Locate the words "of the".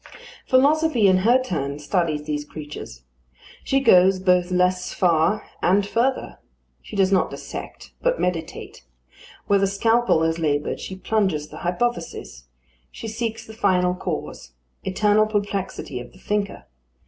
15.99-16.19